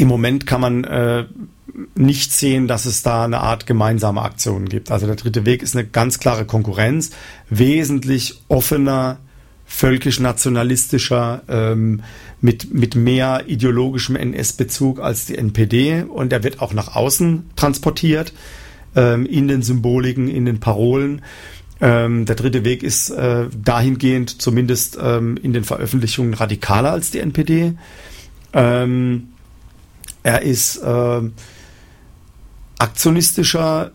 [0.00, 1.26] im Moment kann man äh,
[1.94, 4.90] nicht sehen, dass es da eine Art gemeinsame Aktion gibt.
[4.90, 7.10] Also der dritte Weg ist eine ganz klare Konkurrenz,
[7.50, 9.18] wesentlich offener,
[9.66, 12.02] völkisch-nationalistischer, ähm,
[12.40, 18.32] mit, mit mehr ideologischem NS-Bezug als die NPD und er wird auch nach außen transportiert,
[18.96, 21.20] ähm, in den Symboliken, in den Parolen.
[21.82, 27.18] Ähm, der dritte Weg ist äh, dahingehend zumindest ähm, in den Veröffentlichungen radikaler als die
[27.18, 27.74] NPD.
[30.22, 31.20] Er ist äh,
[32.78, 33.92] aktionistischer,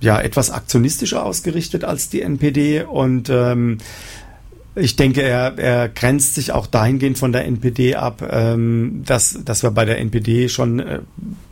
[0.00, 3.78] ja, etwas aktionistischer ausgerichtet als die NPD und ähm,
[4.76, 9.62] ich denke, er, er grenzt sich auch dahingehend von der NPD ab, ähm, dass, dass
[9.62, 11.00] wir bei der NPD schon äh,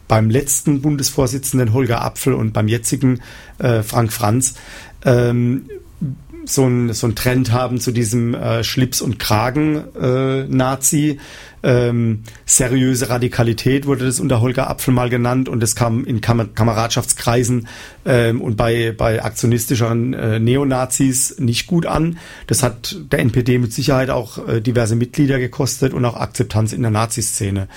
[0.08, 3.20] beim letzten Bundesvorsitzenden Holger Apfel und beim jetzigen
[3.58, 4.54] äh, Frank Franz
[5.04, 5.66] ähm,
[6.44, 11.20] so ein, so ein Trend haben zu diesem äh, Schlips- und Kragen-Nazi.
[11.62, 16.20] Äh, ähm, seriöse Radikalität wurde das unter Holger Apfel mal genannt und das kam in
[16.20, 17.68] Kam Kameradschaftskreisen
[18.04, 22.18] ähm, und bei, bei aktionistischeren äh, Neonazis nicht gut an.
[22.46, 26.82] Das hat der NPD mit Sicherheit auch äh, diverse Mitglieder gekostet und auch Akzeptanz in
[26.82, 27.68] der Naziszene.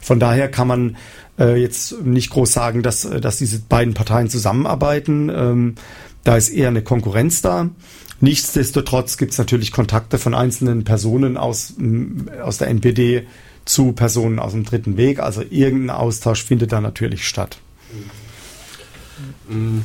[0.00, 0.96] Von daher kann man
[1.38, 5.30] äh, jetzt nicht groß sagen, dass, dass diese beiden Parteien zusammenarbeiten.
[5.34, 5.74] Ähm,
[6.24, 7.70] da ist eher eine Konkurrenz da.
[8.20, 11.74] Nichtsdestotrotz gibt es natürlich Kontakte von einzelnen Personen aus,
[12.42, 13.26] aus der NPD
[13.64, 15.20] zu Personen aus dem dritten Weg.
[15.20, 17.58] Also irgendein Austausch findet da natürlich statt.
[19.48, 19.84] Mhm.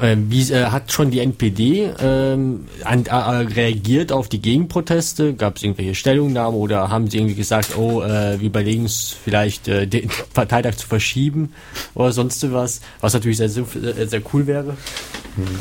[0.00, 5.34] Wie äh, hat schon die NPD ähm, an, äh, reagiert auf die Gegenproteste?
[5.34, 9.68] Gab es irgendwelche Stellungnahmen oder haben sie irgendwie gesagt, oh, äh, wir überlegen es vielleicht
[9.68, 11.52] äh, den Parteitag zu verschieben
[11.94, 14.76] oder sonst was, was natürlich sehr, sehr, sehr cool wäre?
[15.36, 15.58] Mhm.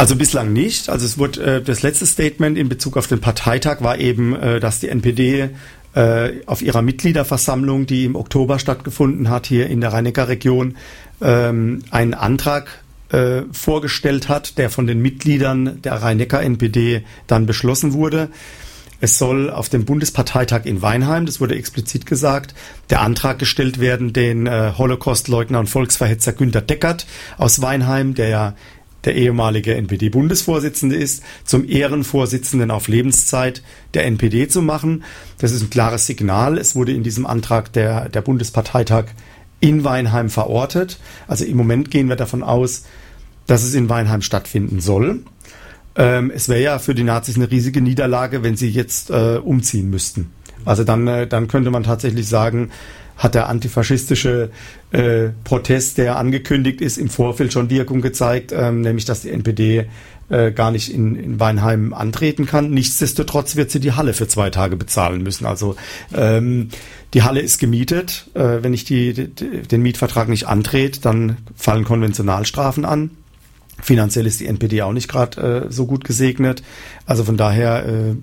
[0.00, 0.88] Also bislang nicht.
[0.88, 4.58] Also es wurde äh, das letzte Statement in Bezug auf den Parteitag war eben, äh,
[4.58, 5.50] dass die NPD
[5.94, 10.76] äh, auf ihrer Mitgliederversammlung, die im Oktober stattgefunden hat, hier in der Rhein-Neckar-Region,
[11.20, 18.30] ähm, einen Antrag äh, vorgestellt hat, der von den Mitgliedern der Rhein-Neckar-NPD dann beschlossen wurde.
[19.02, 22.54] Es soll auf dem Bundesparteitag in Weinheim, das wurde explizit gesagt,
[22.88, 28.54] der Antrag gestellt werden, den äh, Holocaust-Leugner und Volksverhetzer Günter Deckert aus Weinheim, der ja
[29.04, 33.62] der ehemalige NPD-Bundesvorsitzende ist, zum Ehrenvorsitzenden auf Lebenszeit
[33.94, 35.04] der NPD zu machen.
[35.38, 36.58] Das ist ein klares Signal.
[36.58, 39.06] Es wurde in diesem Antrag der, der Bundesparteitag
[39.60, 40.98] in Weinheim verortet.
[41.28, 42.84] Also im Moment gehen wir davon aus,
[43.46, 45.22] dass es in Weinheim stattfinden soll.
[45.96, 49.90] Ähm, es wäre ja für die Nazis eine riesige Niederlage, wenn sie jetzt äh, umziehen
[49.90, 50.30] müssten.
[50.64, 52.70] Also dann, äh, dann könnte man tatsächlich sagen,
[53.20, 54.50] hat der antifaschistische
[54.92, 59.84] äh, Protest, der angekündigt ist, im Vorfeld schon Wirkung gezeigt, ähm, nämlich dass die NPD
[60.30, 62.70] äh, gar nicht in, in Weinheim antreten kann.
[62.70, 65.44] Nichtsdestotrotz wird sie die Halle für zwei Tage bezahlen müssen.
[65.44, 65.76] Also
[66.14, 66.70] ähm,
[67.12, 68.30] die Halle ist gemietet.
[68.32, 73.10] Äh, wenn ich die, die, den Mietvertrag nicht antrete, dann fallen Konventionalstrafen an.
[73.82, 76.62] Finanziell ist die NPD auch nicht gerade äh, so gut gesegnet.
[77.04, 78.16] Also von daher äh,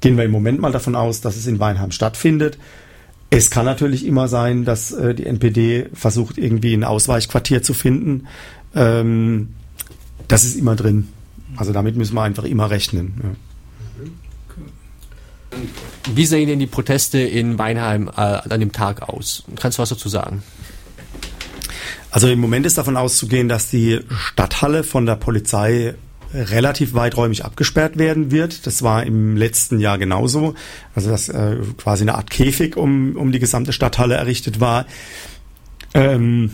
[0.00, 2.56] gehen wir im Moment mal davon aus, dass es in Weinheim stattfindet.
[3.30, 8.26] Es kann natürlich immer sein, dass äh, die NPD versucht, irgendwie ein Ausweichquartier zu finden.
[8.74, 9.50] Ähm,
[10.28, 11.08] das ist immer drin.
[11.56, 13.20] Also damit müssen wir einfach immer rechnen.
[13.22, 13.30] Ja.
[16.14, 19.44] Wie sehen denn die Proteste in Weinheim äh, an dem Tag aus?
[19.56, 20.42] Kannst du was dazu sagen?
[22.10, 25.94] Also im Moment ist davon auszugehen, dass die Stadthalle von der Polizei
[26.32, 28.66] relativ weiträumig abgesperrt werden wird.
[28.66, 30.54] Das war im letzten Jahr genauso.
[30.94, 34.86] Also dass äh, quasi eine Art Käfig um, um die gesamte Stadthalle errichtet war.
[35.94, 36.50] Ähm,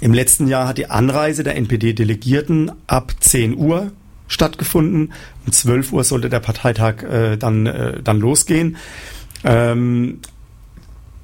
[0.00, 3.92] Im letzten Jahr hat die Anreise der NPD-Delegierten ab 10 Uhr
[4.28, 5.12] stattgefunden.
[5.46, 8.76] Um 12 Uhr sollte der Parteitag äh, dann, äh, dann losgehen.
[9.44, 10.20] Ähm,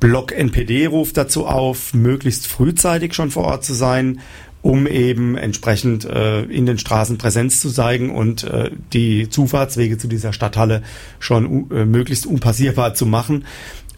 [0.01, 4.21] Block NPD ruft dazu auf, möglichst frühzeitig schon vor Ort zu sein,
[4.67, 10.09] um eben entsprechend äh, in den Straßen Präsenz zu zeigen und äh, die Zufahrtswege zu
[10.09, 10.83] dieser Stadthalle
[11.21, 13.45] schon äh, möglichst unpassierbar zu machen.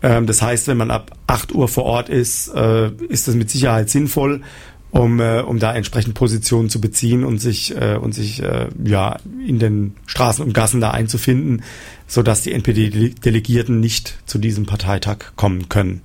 [0.03, 3.49] Ähm, das heißt, wenn man ab 8 Uhr vor Ort ist, äh, ist das mit
[3.49, 4.43] Sicherheit sinnvoll,
[4.91, 9.17] um, äh, um da entsprechend Positionen zu beziehen und sich, äh, und sich äh, ja,
[9.47, 11.63] in den Straßen und Gassen da einzufinden,
[12.07, 16.03] sodass die NPD-Delegierten nicht zu diesem Parteitag kommen können.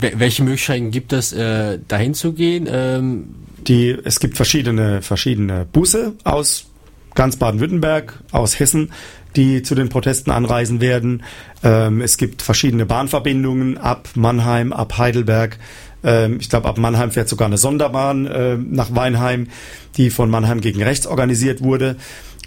[0.00, 2.68] Welche Möglichkeiten gibt es, äh, dahin zu gehen?
[2.70, 3.34] Ähm
[3.66, 6.66] die, es gibt verschiedene, verschiedene Busse aus
[7.14, 8.92] ganz Baden-Württemberg, aus Hessen,
[9.36, 11.22] die zu den Protesten anreisen werden.
[11.62, 15.58] Ähm, es gibt verschiedene Bahnverbindungen ab Mannheim, ab Heidelberg.
[16.02, 19.48] Ähm, ich glaube, ab Mannheim fährt sogar eine Sonderbahn äh, nach Weinheim,
[19.96, 21.96] die von Mannheim gegen rechts organisiert wurde.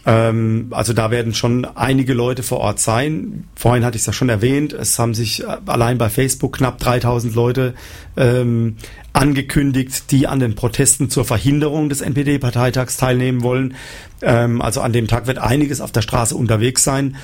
[0.08, 3.44] Ähm, also da werden schon einige Leute vor Ort sein.
[3.56, 6.80] Vorhin hatte ich es ja schon erwähnt, es haben sich äh, allein bei Facebook knapp
[6.80, 7.76] 3000 Leute
[8.16, 8.78] ähm,
[9.12, 13.76] angekündigt, die an den Protesten zur Verhinderung des NPD-Parteitags teilnehmen wollen.
[14.22, 17.18] Ähm, also an dem Tag wird einiges auf der Straße unterwegs sein.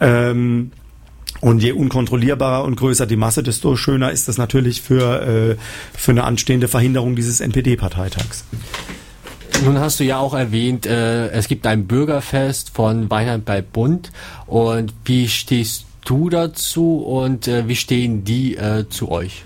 [0.00, 0.72] Ähm,
[1.40, 5.56] und je unkontrollierbarer und größer die Masse, desto schöner ist das natürlich für, äh,
[5.92, 8.44] für eine anstehende Verhinderung dieses NPD-Parteitags.
[9.64, 14.10] Nun hast du ja auch erwähnt, äh, es gibt ein Bürgerfest von Weinheim bei Bund.
[14.46, 19.44] Und wie stehst du dazu und äh, wie stehen die äh, zu euch?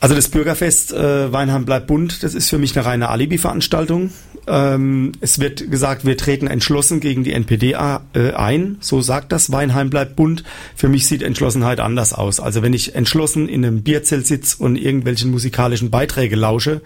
[0.00, 4.10] Also das Bürgerfest äh, Weinheim bleibt bunt, das ist für mich eine reine Alibi-Veranstaltung.
[4.46, 8.76] Ähm, es wird gesagt, wir treten entschlossen gegen die NPD äh, ein.
[8.80, 10.42] So sagt das Weinheim bleibt bunt.
[10.74, 12.40] Für mich sieht Entschlossenheit anders aus.
[12.40, 16.80] Also wenn ich entschlossen in einem Bierzelt sitze und irgendwelchen musikalischen Beiträge lausche,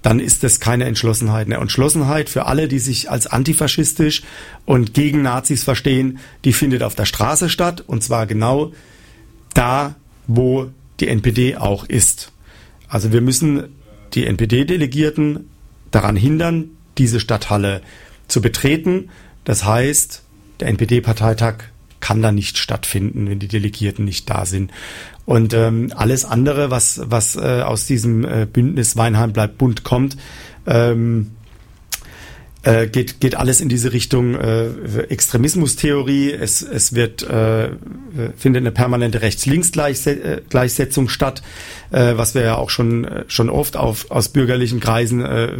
[0.00, 1.46] dann ist das keine Entschlossenheit.
[1.46, 4.22] Eine Entschlossenheit für alle, die sich als antifaschistisch
[4.64, 7.84] und gegen Nazis verstehen, die findet auf der Straße statt.
[7.86, 8.72] Und zwar genau
[9.52, 9.96] da,
[10.26, 12.32] wo die NPD auch ist.
[12.88, 13.64] Also wir müssen
[14.14, 15.48] die NPD-Delegierten
[15.90, 17.82] daran hindern, diese Stadthalle
[18.28, 19.10] zu betreten.
[19.44, 20.22] Das heißt,
[20.60, 21.64] der NPD-Parteitag
[22.00, 24.72] kann da nicht stattfinden, wenn die Delegierten nicht da sind.
[25.24, 30.16] Und ähm, alles andere, was, was äh, aus diesem äh, Bündnis Weinheim bleibt bunt kommt,
[30.66, 31.30] ähm,
[32.62, 34.68] äh, geht, geht alles in diese Richtung äh,
[35.08, 36.32] Extremismustheorie.
[36.32, 37.70] Es, es wird, äh,
[38.36, 41.42] findet eine permanente Rechts-Links-Gleichsetzung statt,
[41.90, 45.52] äh, was wir ja auch schon, schon oft auf, aus bürgerlichen Kreisen äh,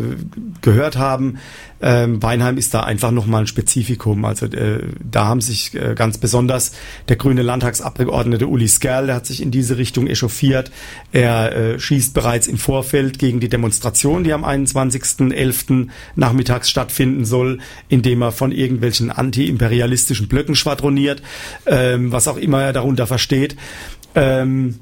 [0.61, 1.39] gehört haben.
[1.83, 4.25] Ähm, Weinheim ist da einfach nochmal ein Spezifikum.
[4.25, 6.73] Also äh, da haben sich äh, ganz besonders
[7.09, 10.71] der grüne Landtagsabgeordnete Uli Skerl, der hat sich in diese Richtung echauffiert.
[11.11, 15.89] Er äh, schießt bereits im Vorfeld gegen die Demonstration, die am 21.11.
[16.15, 17.59] nachmittags stattfinden soll,
[17.89, 21.23] indem er von irgendwelchen antiimperialistischen Blöcken schwadroniert,
[21.67, 23.57] ähm, was auch immer er darunter versteht.
[24.15, 24.79] Ähm,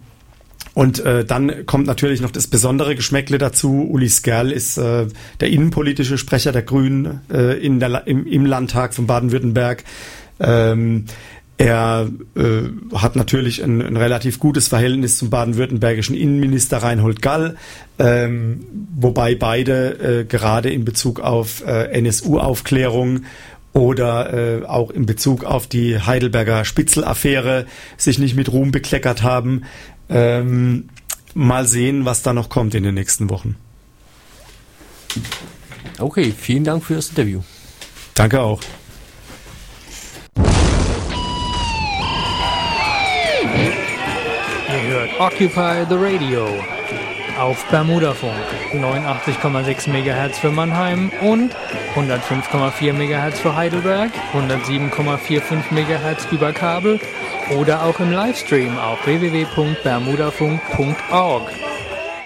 [0.80, 3.86] und äh, dann kommt natürlich noch das besondere Geschmäckle dazu.
[3.90, 5.08] Uli Skerl ist äh,
[5.40, 9.84] der innenpolitische Sprecher der Grünen äh, in der, im, im Landtag von Baden-Württemberg.
[10.40, 11.04] Ähm,
[11.58, 17.56] er äh, hat natürlich ein, ein relativ gutes Verhältnis zum baden-württembergischen Innenminister Reinhold Gall,
[17.98, 18.64] ähm,
[18.96, 23.24] wobei beide äh, gerade in Bezug auf äh, NSU-Aufklärung
[23.74, 27.66] oder äh, auch in Bezug auf die Heidelberger Spitzelaffäre
[27.98, 29.64] sich nicht mit Ruhm bekleckert haben.
[30.10, 30.88] Ähm,
[31.34, 33.56] mal sehen, was da noch kommt in den nächsten Wochen.
[35.98, 37.42] Okay, vielen Dank für das Interview.
[38.14, 38.60] Danke auch.
[44.68, 46.79] Ihr hört Occupy the Radio
[47.38, 48.32] auf Bermudafunk
[48.72, 51.54] 89,6 MHz für Mannheim und
[51.94, 57.00] 105,4 MHz für Heidelberg, 107,45 MHz über Kabel
[57.58, 61.69] oder auch im Livestream auf www.bermudafunk.org.